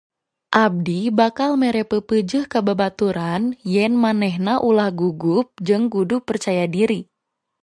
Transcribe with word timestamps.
Abdi 0.61 0.99
bakal 1.19 1.51
mere 1.61 1.81
peupeujeuh 1.89 2.45
ka 2.51 2.59
babaturan 2.67 3.43
yen 3.73 3.93
manehna 4.03 4.53
ulah 4.69 4.89
gugup 4.99 5.47
jeung 5.65 5.85
kudu 5.93 6.15
percaya 6.27 6.65
diri 6.75 6.99